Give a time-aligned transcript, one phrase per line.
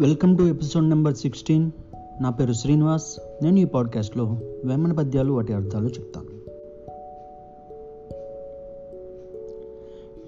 [0.00, 1.70] Welcome to episode number sixteen.
[2.20, 3.20] నా పేరు శ్రీనివాస్.
[3.42, 6.26] నేను ఈ పాడ్కాస్ట్లో వేమన పద్యాలు వాటి అర్థాలు చెప్తాను.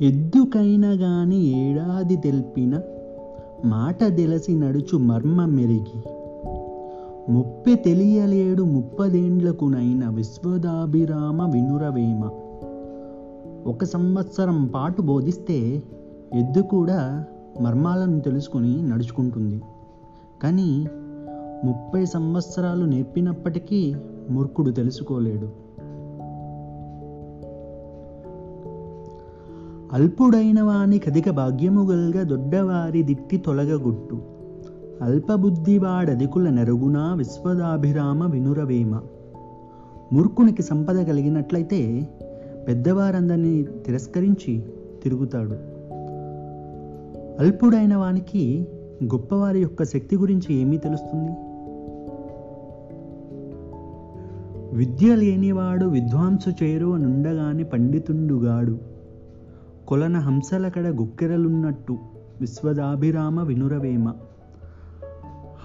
[0.04, 2.80] ఎద్దుకైనా గాని ఏడాది తెలిపిన
[3.64, 6.02] మాట తెలిసి నడుచు మర్మ మెరిగి
[7.32, 12.30] ముప్పె తెలియలేడు ముప్పదేండ్లకునైన విశ్వదాభిరామ వినురవేమ.
[13.66, 15.82] ఒక సంవత్సరం పాటు బోధిస్తే
[16.34, 17.24] ఎద్దు కూడా
[17.60, 19.62] మర్మాలను తెలుసుకుని నడుచుకుంటుంది.
[20.42, 20.88] కానీ
[21.64, 23.96] ముప్పై సంవత్సరాలు నేర్పినప్పటికీ
[24.30, 25.68] మూర్ఖుడు తెలుసుకోలేడు.
[29.92, 34.22] అల్పుడైన వాని కదిక భాగ్యము గల్గ దొడ్డవారి దిట్టి తొలగగుట్టు
[35.02, 39.00] అల్పబుద్ధివాడదికుల నెరుగునా విశ్వదాభిరామ వినురవేమ
[40.12, 42.08] మూర్ఖునికి సంపద కలిగినట్లయితే
[42.68, 44.62] పెద్దవారందరినీ తిరస్కరించి
[45.02, 45.77] తిరుగుతాడు.
[47.38, 48.68] అల్పుడైన వానికి
[49.04, 51.32] గొప్పవారి యొక్క శక్తి గురించి ఏమీ తెలుస్తుంది?
[54.76, 58.78] విద్య లేనివాడు విద్వాంసు చేరు నుండగాని పండితుండుగాడు.
[59.88, 61.98] కొలన హంసలకడ గుక్కెరలున్నట్టు
[62.40, 64.12] విశ్వదాభిరామ వినురవేమ.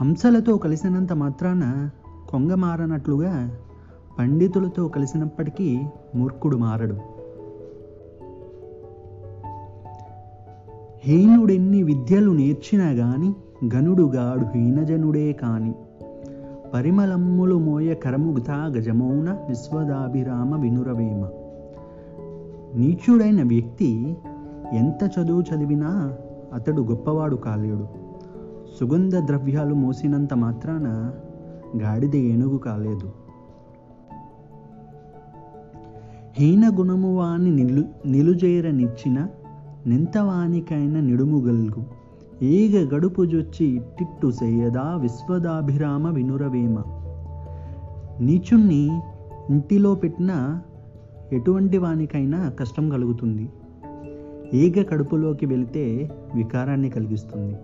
[0.01, 1.89] హంసలతో కలిసినంత మాత్రాన
[2.29, 3.51] కొంగ మారనట్లుగా
[4.19, 5.79] పండితులతో కలిసినప్పటికీ
[6.16, 7.12] మూర్ఖుడు మారడు.
[11.06, 13.34] హీనుడెన్ని విద్యలు నేర్చినా గాని
[13.76, 15.76] గనుడుగాడు హీనజనుడే కాని.
[16.73, 21.30] పరిమళమ్ములు మోయ కరముగ్ధా గజమౌన విశ్వదాభిరామ వినురవేమ.
[22.76, 24.18] నీచుడైన వ్యక్తి
[24.74, 26.18] ఎంత చదువు చదివినా
[26.54, 27.88] అతడు గొప్పవాడు కాలేడు.
[28.80, 31.14] సుగంధ ద్రవ్యాలు మోసినంత మాత్రాన
[31.84, 33.12] గాడిద ఏనుగు కాలేదు.
[36.34, 39.28] హీన గుణము వాని నిలు నిలుజేరనిచ్చిన
[39.88, 41.81] నింతవానికైన నిడుముగల్గు
[42.45, 46.78] ఈగ గడుపు జొచ్చి ఇట్టిట్టు చెయ్యదా విశ్వదాభిరామ వినురవేమ
[48.22, 48.84] నీచుణ్ణి
[49.50, 50.31] ఇంటిలో పెట్టిన
[51.31, 53.46] ఎటువంటి వానికైనా కష్టం కలుగుతుంది
[54.53, 55.86] ఈగ కడుపులోకి వెళితే
[56.36, 57.56] వికారాన్ని కలిగిస్తుంది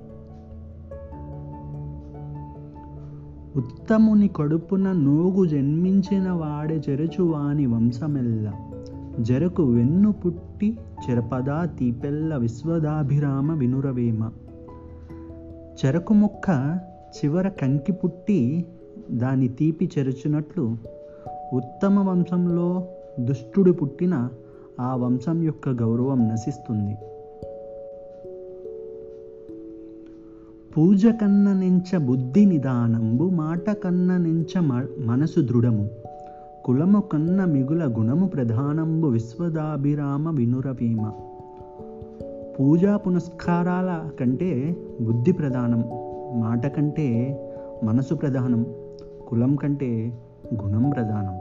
[3.57, 8.47] ఉత్తముని కడుపున నోగు జన్మించిన వాడే చెరచువాని వంశమెల్ల
[9.19, 10.77] జరకు వెన్ను పుట్టి
[11.09, 14.31] చెరపదా తీపెల్ల విశ్వదాభిరామ వినురవేమ.
[15.85, 16.79] చెరకు ముక్క
[17.17, 18.65] చివర కంకి పుట్టి
[19.11, 20.77] దాని తీపి చెరచునట్లు
[21.53, 22.87] ఉత్తమ వంశంలో
[23.19, 24.29] దుష్టుడు పుట్టిన
[24.79, 26.95] ఆ వంశం యొక్క గౌరవం నశిస్తుంది.
[30.77, 34.59] పూజ కన్న నెంచ బుద్ధి నిదానంబు మాట కన్న నెంచ
[35.05, 35.89] మనసు దృఢము.
[36.69, 41.11] కులము కన్న మిగుల గుణము ప్రధానంబు విశ్వదాభిరామ వినురవీమ.
[42.59, 45.83] పూజా పునస్కారాల కంటే బుద్ధి ప్రధానం
[46.39, 47.39] మాట కంటే
[47.83, 48.65] మనసు ప్రధానం
[49.27, 50.13] కులం కంటే
[50.63, 51.38] గుణం ప్రధానం.